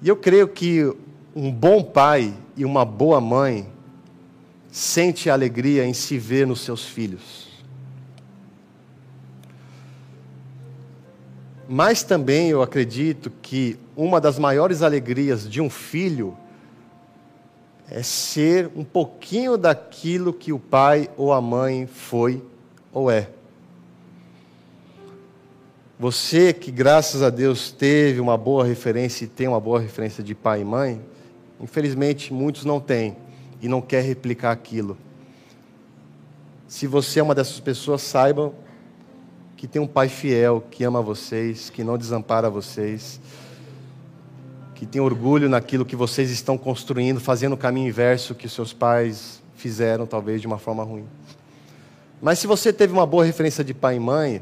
[0.00, 0.84] E eu creio que
[1.34, 3.68] um bom pai e uma boa mãe
[4.70, 7.48] sente alegria em se ver nos seus filhos.
[11.68, 16.36] Mas também eu acredito que uma das maiores alegrias de um filho
[17.90, 22.40] é ser um pouquinho daquilo que o pai ou a mãe foi
[22.92, 23.28] ou é.
[25.98, 30.32] Você que, graças a Deus, teve uma boa referência e tem uma boa referência de
[30.32, 31.04] pai e mãe,
[31.60, 33.16] infelizmente muitos não têm
[33.60, 34.96] e não quer replicar aquilo.
[36.68, 38.52] Se você é uma dessas pessoas, saiba
[39.56, 43.20] que tem um pai fiel que ama vocês, que não desampara vocês,
[44.78, 49.42] que tem orgulho naquilo que vocês estão construindo, fazendo o caminho inverso que seus pais
[49.56, 51.04] fizeram, talvez de uma forma ruim.
[52.22, 54.40] Mas se você teve uma boa referência de pai e mãe,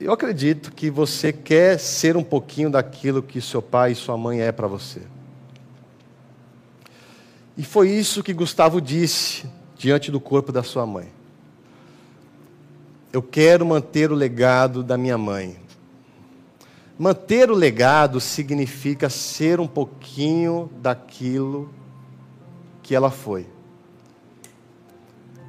[0.00, 4.40] eu acredito que você quer ser um pouquinho daquilo que seu pai e sua mãe
[4.40, 5.02] é para você.
[7.56, 11.06] E foi isso que Gustavo disse diante do corpo da sua mãe.
[13.12, 15.65] Eu quero manter o legado da minha mãe.
[16.98, 21.70] Manter o legado significa ser um pouquinho daquilo
[22.82, 23.46] que ela foi.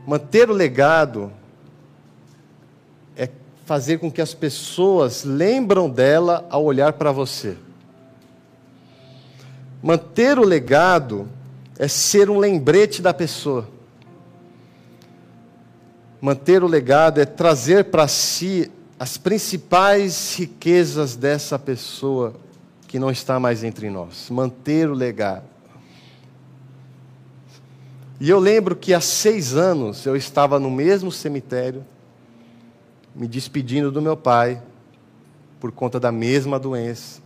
[0.06, 1.32] Manter o legado
[3.68, 7.58] fazer com que as pessoas lembram dela ao olhar para você.
[9.84, 11.28] Manter o legado
[11.78, 13.68] é ser um lembrete da pessoa.
[16.22, 22.34] Manter o legado é trazer para si as principais riquezas dessa pessoa
[22.88, 24.30] que não está mais entre nós.
[24.30, 25.46] Manter o legado.
[28.20, 31.86] E eu lembro que há seis anos eu estava no mesmo cemitério
[33.16, 34.62] me despedindo do meu pai
[35.60, 37.22] por conta da mesma doença.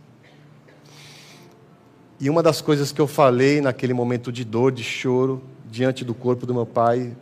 [2.20, 6.14] E uma das coisas que eu falei naquele momento de dor, de choro, diante do
[6.14, 7.16] corpo do meu pai,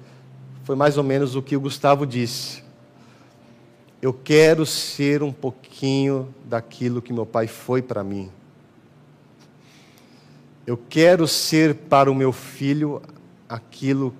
[0.65, 2.63] foi mais ou menos o que o Gustavo disse.
[4.01, 8.31] Eu quero ser um pouquinho daquilo que meu pai foi para mim.
[10.67, 13.03] Eu quero ser para o meu filho
[13.49, 14.15] aquilo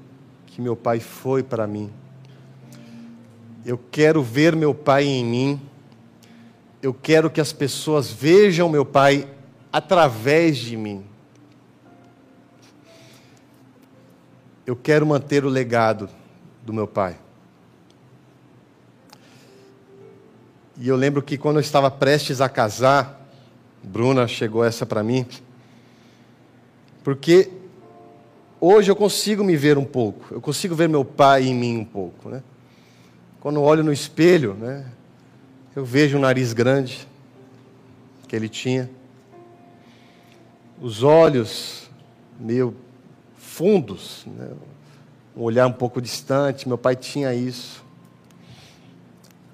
[0.47, 1.91] que meu pai foi para mim.
[3.65, 5.61] Eu quero ver meu Pai em mim.
[6.83, 9.29] Eu quero que as pessoas vejam meu Pai
[9.73, 11.05] através de mim.
[14.67, 16.09] Eu quero manter o legado
[16.65, 17.17] do meu pai.
[20.81, 23.29] E eu lembro que quando eu estava prestes a casar,
[23.85, 25.27] Bruna chegou essa para mim,
[27.05, 27.51] porque
[28.59, 31.85] hoje eu consigo me ver um pouco, eu consigo ver meu pai em mim um
[31.85, 32.43] pouco, né?
[33.41, 34.87] Quando olho no espelho, né,
[35.77, 37.07] eu vejo um nariz grande
[38.27, 38.91] que ele tinha,
[40.81, 41.91] os olhos
[42.39, 42.75] meio
[43.37, 44.49] fundos, né,
[45.37, 46.67] um olhar um pouco distante.
[46.67, 47.85] Meu pai tinha isso.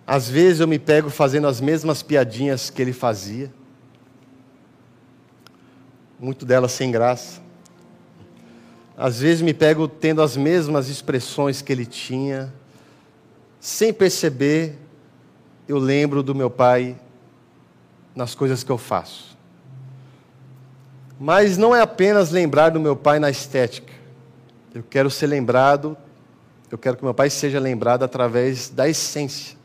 [0.06, 3.52] Às vezes eu me pego fazendo as mesmas piadinhas que ele fazia,
[6.18, 7.40] muito delas sem graça.
[8.96, 12.52] Às vezes me pego tendo as mesmas expressões que ele tinha,
[13.58, 14.78] sem perceber,
[15.68, 16.96] eu lembro do meu pai
[18.14, 19.36] nas coisas que eu faço.
[21.18, 23.92] Mas não é apenas lembrar do meu pai na estética.
[24.72, 25.96] Eu quero ser lembrado,
[26.70, 29.56] eu quero que meu pai seja lembrado através da essência.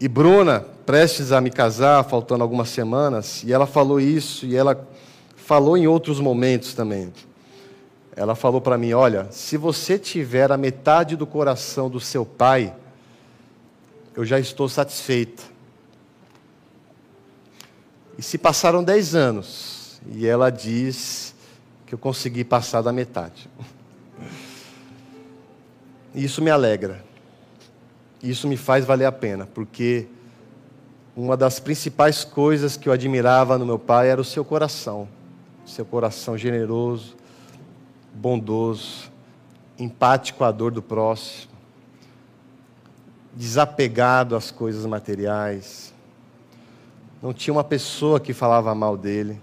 [0.00, 4.88] E Bruna, prestes a me casar, faltando algumas semanas, e ela falou isso, e ela
[5.36, 7.12] falou em outros momentos também.
[8.14, 12.74] Ela falou para mim: Olha, se você tiver a metade do coração do seu pai,
[14.14, 15.42] eu já estou satisfeita.
[18.16, 21.34] E se passaram dez anos, e ela diz
[21.86, 23.48] que eu consegui passar da metade.
[26.14, 27.07] Isso me alegra.
[28.22, 30.08] Isso me faz valer a pena, porque
[31.16, 35.08] uma das principais coisas que eu admirava no meu pai era o seu coração,
[35.66, 37.16] seu coração generoso,
[38.14, 39.10] bondoso,
[39.78, 41.52] empático à dor do próximo,
[43.34, 45.94] desapegado às coisas materiais.
[47.22, 49.40] Não tinha uma pessoa que falava mal dele.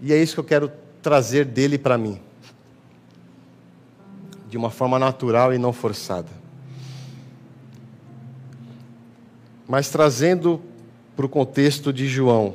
[0.00, 0.72] E é isso que eu quero
[1.02, 2.20] trazer dele para mim.
[4.48, 6.35] De uma forma natural e não forçada.
[9.66, 10.60] Mas trazendo
[11.16, 12.54] para o contexto de João.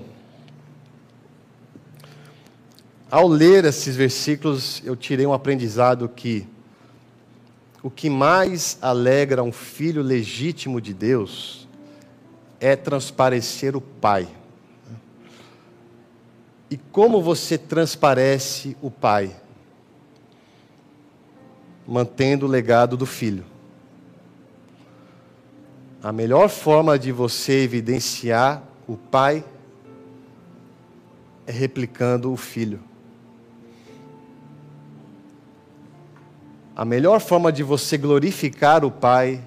[3.09, 6.47] Ao ler esses versículos, eu tirei um aprendizado que
[7.83, 11.67] o que mais alegra um filho legítimo de Deus
[12.59, 14.27] é transparecer o Pai.
[16.69, 19.35] E como você transparece o Pai?
[21.85, 23.50] Mantendo o legado do filho.
[26.03, 29.43] A melhor forma de você evidenciar o Pai
[31.45, 32.79] é replicando o filho.
[36.75, 39.43] A melhor forma de você glorificar o Pai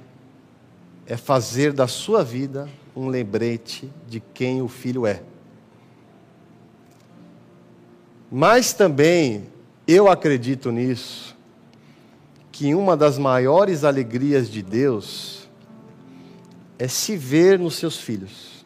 [1.07, 5.22] é fazer da sua vida um lembrete de quem o Filho é.
[8.30, 9.48] Mas também
[9.88, 11.36] eu acredito nisso,
[12.52, 15.43] que uma das maiores alegrias de Deus
[16.79, 18.64] é se ver nos seus filhos.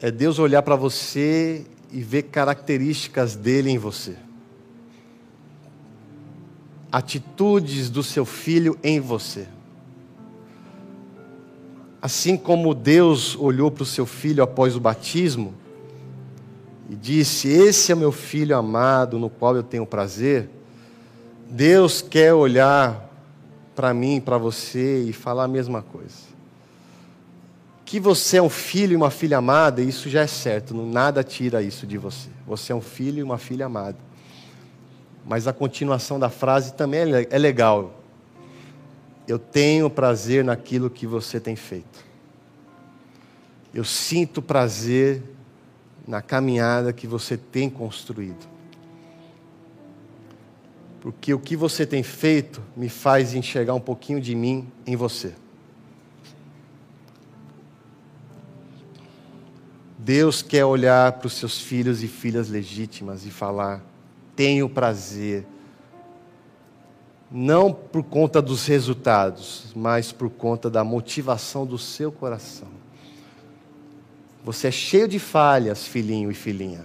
[0.00, 4.16] É Deus olhar para você e ver características dele em você
[6.90, 9.46] atitudes do seu filho em você.
[12.02, 15.54] Assim como Deus olhou para o seu filho após o batismo
[16.88, 20.48] e disse: Esse é meu filho amado, no qual eu tenho prazer.
[21.48, 23.09] Deus quer olhar
[23.80, 26.30] para mim, para você e falar a mesma coisa.
[27.84, 31.62] Que você é um filho e uma filha amada, isso já é certo, nada tira
[31.62, 32.28] isso de você.
[32.46, 34.10] Você é um filho e uma filha amada
[35.30, 38.02] mas a continuação da frase também é, é legal.
[39.28, 42.04] Eu tenho prazer naquilo que você tem feito.
[43.72, 45.22] Eu sinto prazer
[46.04, 48.49] na caminhada que você tem construído.
[51.00, 55.34] Porque o que você tem feito me faz enxergar um pouquinho de mim em você.
[59.98, 63.82] Deus quer olhar para os seus filhos e filhas legítimas e falar:
[64.34, 65.46] tenho prazer,
[67.30, 72.68] não por conta dos resultados, mas por conta da motivação do seu coração.
[74.44, 76.84] Você é cheio de falhas, filhinho e filhinha,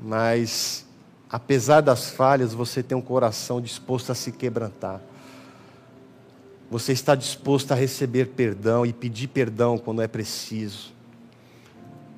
[0.00, 0.85] mas
[1.30, 5.00] apesar das falhas, você tem um coração disposto a se quebrantar.
[6.70, 10.92] Você está disposto a receber perdão e pedir perdão quando é preciso.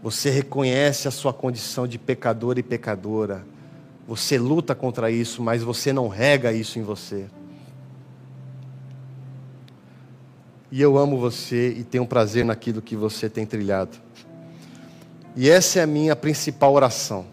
[0.03, 3.45] Você reconhece a sua condição de pecador e pecadora
[4.09, 7.27] você luta contra isso, mas você não rega isso em você.
[10.73, 13.99] E eu amo você e tenho prazer naquilo que você tem trilhado.
[15.37, 17.27] E essa é a minha principal oração.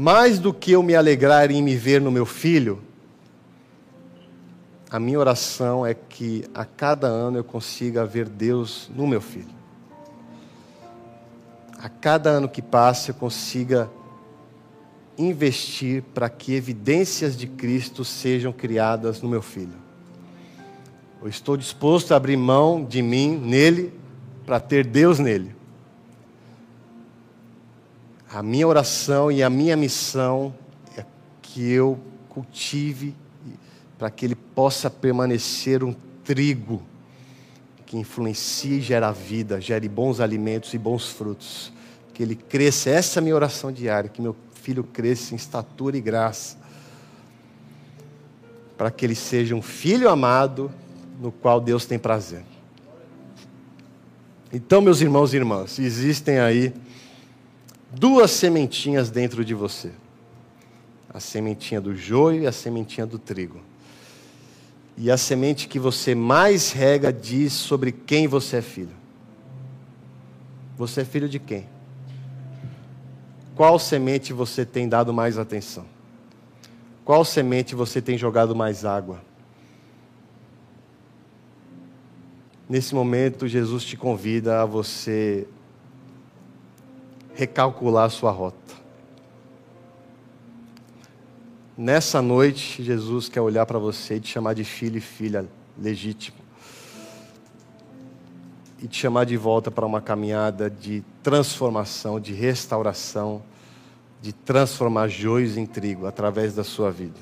[0.00, 2.80] Mais do que eu me alegrar em me ver no meu filho,
[4.88, 9.52] a minha oração é que a cada ano eu consiga ver Deus no meu filho.
[11.80, 13.90] A cada ano que passa eu consiga
[15.18, 19.74] investir para que evidências de Cristo sejam criadas no meu filho.
[21.20, 23.92] Eu estou disposto a abrir mão de mim nele
[24.46, 25.57] para ter Deus nele.
[28.30, 30.54] A minha oração e a minha missão
[30.96, 31.04] é
[31.40, 31.98] que eu
[32.28, 33.14] cultive
[33.98, 36.82] para que ele possa permanecer um trigo
[37.86, 41.72] que influencie e gera vida, gere bons alimentos e bons frutos.
[42.12, 45.96] Que ele cresça, essa é a minha oração diária, que meu filho cresça em estatura
[45.96, 46.58] e graça,
[48.76, 50.70] para que ele seja um filho amado
[51.18, 52.42] no qual Deus tem prazer.
[54.52, 56.74] Então, meus irmãos e irmãs, existem aí
[57.90, 59.92] duas sementinhas dentro de você:
[61.08, 63.60] a sementinha do joio e a sementinha do trigo.
[64.96, 68.96] E a semente que você mais rega diz sobre quem você é filho.
[70.76, 71.68] Você é filho de quem?
[73.54, 75.84] Qual semente você tem dado mais atenção?
[77.04, 79.22] Qual semente você tem jogado mais água?
[82.68, 85.46] Nesse momento, Jesus te convida a você
[87.38, 88.74] recalcular a sua rota.
[91.76, 95.46] Nessa noite, Jesus quer olhar para você e te chamar de filho e filha
[95.80, 96.36] legítimo.
[98.82, 103.40] E te chamar de volta para uma caminhada de transformação, de restauração,
[104.20, 107.20] de transformar joios em trigo através da sua vida.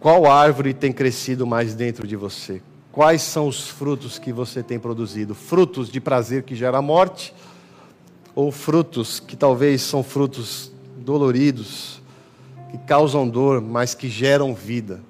[0.00, 2.60] Qual árvore tem crescido mais dentro de você?
[2.90, 5.36] Quais são os frutos que você tem produzido?
[5.36, 7.32] Frutos de prazer que gera morte?
[8.38, 12.00] Ou frutos que talvez são frutos doloridos,
[12.70, 15.00] que causam dor, mas que geram vida?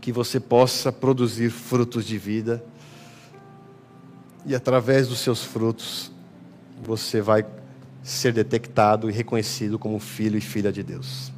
[0.00, 2.64] Que você possa produzir frutos de vida
[4.46, 6.10] e através dos seus frutos
[6.82, 7.44] você vai
[8.02, 11.30] ser detectado e reconhecido como filho e filha de Deus.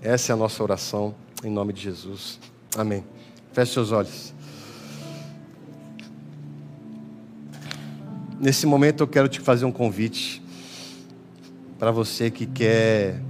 [0.00, 1.14] Essa é a nossa oração
[1.44, 2.40] em nome de Jesus.
[2.74, 3.04] Amém.
[3.52, 4.32] Feche seus olhos.
[8.40, 10.40] Nesse momento eu quero te fazer um convite
[11.76, 13.20] para você que quer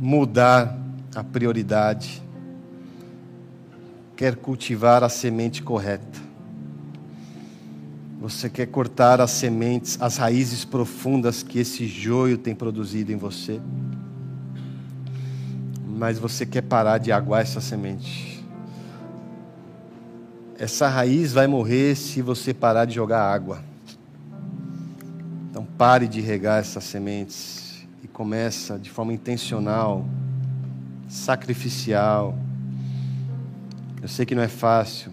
[0.00, 0.78] mudar
[1.14, 2.22] a prioridade,
[4.16, 6.18] quer cultivar a semente correta.
[8.20, 13.60] Você quer cortar as sementes, as raízes profundas que esse joio tem produzido em você.
[15.86, 18.35] Mas você quer parar de aguar essa semente.
[20.58, 23.62] Essa raiz vai morrer se você parar de jogar água.
[25.50, 30.06] Então pare de regar essas sementes e começa de forma intencional,
[31.08, 32.38] sacrificial.
[34.00, 35.12] Eu sei que não é fácil,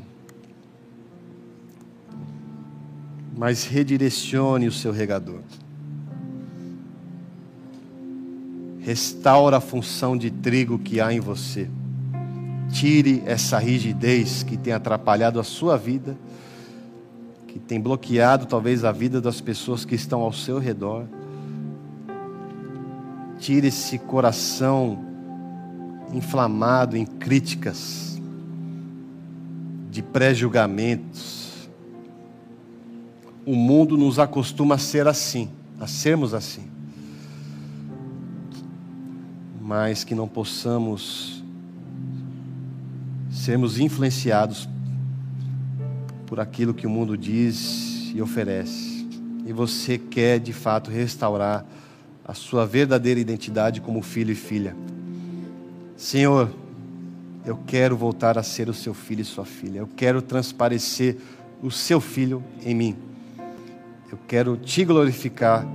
[3.36, 5.42] mas redirecione o seu regador.
[8.80, 11.70] Restaura a função de trigo que há em você.
[12.74, 16.18] Tire essa rigidez que tem atrapalhado a sua vida,
[17.48, 21.06] que tem bloqueado talvez a vida das pessoas que estão ao seu redor.
[23.38, 24.98] Tire esse coração
[26.12, 28.20] inflamado em críticas,
[29.92, 31.70] de pré-julgamentos,
[33.46, 35.48] o mundo nos acostuma a ser assim,
[35.80, 36.64] a sermos assim.
[39.62, 41.43] Mas que não possamos
[43.44, 44.70] sermos influenciados
[46.26, 49.06] por aquilo que o mundo diz e oferece.
[49.46, 51.66] E você quer de fato restaurar
[52.24, 54.74] a sua verdadeira identidade como filho e filha.
[55.98, 56.50] Senhor,
[57.46, 59.80] eu quero voltar a ser o seu filho e sua filha.
[59.80, 61.18] Eu quero transparecer
[61.62, 62.96] o seu filho em mim.
[64.10, 65.68] Eu quero te glorificar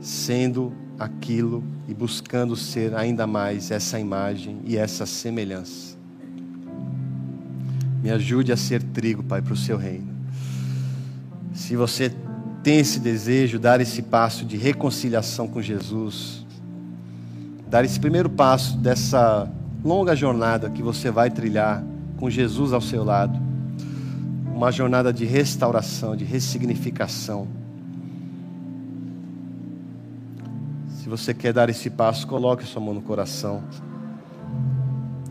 [0.00, 5.91] sendo aquilo e buscando ser ainda mais essa imagem e essa semelhança.
[8.02, 10.08] Me ajude a ser trigo, Pai, para o seu reino.
[11.54, 12.12] Se você
[12.62, 16.44] tem esse desejo, dar esse passo de reconciliação com Jesus,
[17.70, 19.48] dar esse primeiro passo dessa
[19.84, 21.84] longa jornada que você vai trilhar
[22.16, 23.40] com Jesus ao seu lado
[24.52, 27.48] uma jornada de restauração, de ressignificação.
[30.88, 33.62] Se você quer dar esse passo, coloque a sua mão no coração.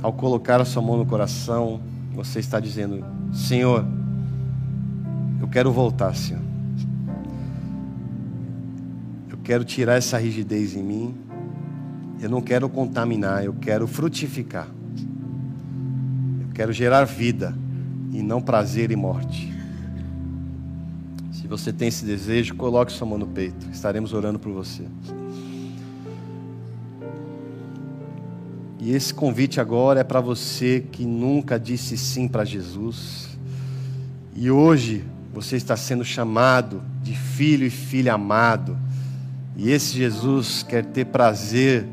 [0.01, 1.79] Ao colocar a sua mão no coração,
[2.13, 3.03] você está dizendo:
[3.33, 3.85] Senhor,
[5.39, 6.41] eu quero voltar, Senhor.
[9.29, 11.15] Eu quero tirar essa rigidez em mim.
[12.21, 14.67] Eu não quero contaminar, eu quero frutificar.
[16.41, 17.55] Eu quero gerar vida
[18.11, 19.51] e não prazer e morte.
[21.31, 23.67] Se você tem esse desejo, coloque sua mão no peito.
[23.71, 24.85] Estaremos orando por você.
[28.83, 33.29] E esse convite agora é para você que nunca disse sim para Jesus.
[34.35, 38.75] E hoje você está sendo chamado de filho e filha amado.
[39.55, 41.87] E esse Jesus quer ter prazer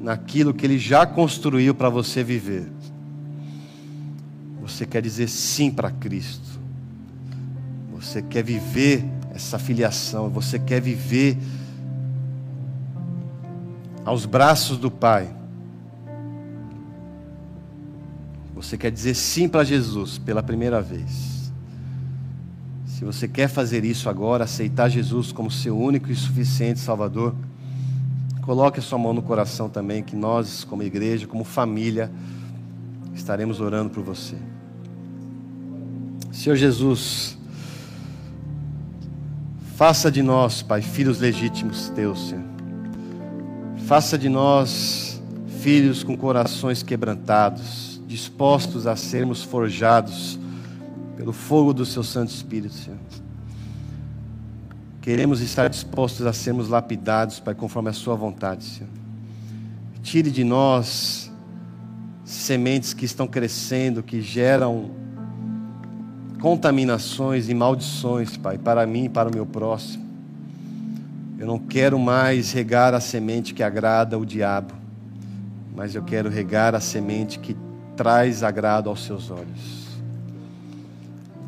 [0.00, 2.68] naquilo que ele já construiu para você viver.
[4.60, 6.58] Você quer dizer sim para Cristo.
[7.92, 10.30] Você quer viver essa filiação.
[10.30, 11.38] Você quer viver
[14.04, 15.43] aos braços do Pai.
[18.64, 21.52] Você quer dizer sim para Jesus pela primeira vez.
[22.86, 27.34] Se você quer fazer isso agora, aceitar Jesus como seu único e suficiente Salvador,
[28.40, 32.10] coloque a sua mão no coração também, que nós, como igreja, como família,
[33.14, 34.36] estaremos orando por você.
[36.32, 37.36] Senhor Jesus,
[39.76, 42.44] faça de nós, Pai, filhos legítimos teus, Senhor.
[43.86, 45.22] Faça de nós
[45.60, 50.38] filhos com corações quebrantados, dispostos a sermos forjados
[51.16, 52.98] pelo fogo do seu Santo Espírito, Senhor.
[55.02, 58.90] Queremos estar dispostos a sermos lapidados, Pai, conforme a Sua vontade, Senhor.
[60.00, 61.28] Tire de nós
[62.24, 64.92] sementes que estão crescendo, que geram
[66.40, 70.04] contaminações e maldições, Pai, para mim e para o meu próximo.
[71.36, 74.72] Eu não quero mais regar a semente que agrada o diabo,
[75.74, 77.56] mas eu quero regar a semente que
[77.96, 79.84] traz agrado aos seus olhos.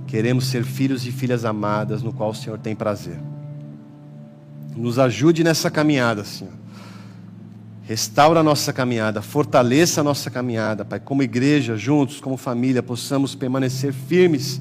[0.07, 3.19] Queremos ser filhos e filhas amadas, no qual o Senhor tem prazer.
[4.77, 6.53] Nos ajude nessa caminhada, Senhor.
[7.83, 10.99] Restaura a nossa caminhada, fortaleça a nossa caminhada, Pai.
[11.01, 14.61] Como igreja, juntos, como família, possamos permanecer firmes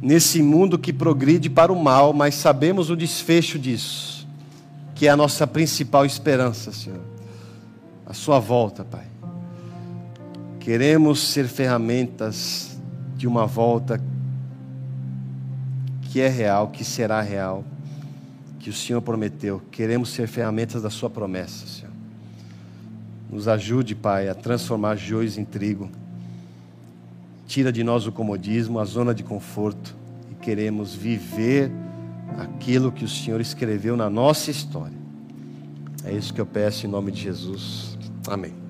[0.00, 4.26] nesse mundo que progride para o mal, mas sabemos o desfecho disso,
[4.94, 7.02] que é a nossa principal esperança, Senhor.
[8.06, 9.07] A Sua volta, Pai.
[10.60, 12.78] Queremos ser ferramentas
[13.16, 14.00] de uma volta
[16.02, 17.64] que é real, que será real,
[18.58, 19.62] que o Senhor prometeu.
[19.70, 21.92] Queremos ser ferramentas da Sua promessa, Senhor.
[23.30, 25.90] Nos ajude, Pai, a transformar joios em trigo.
[27.46, 29.94] Tira de nós o comodismo, a zona de conforto
[30.30, 31.70] e queremos viver
[32.38, 34.96] aquilo que o Senhor escreveu na nossa história.
[36.04, 37.98] É isso que eu peço em nome de Jesus.
[38.26, 38.67] Amém.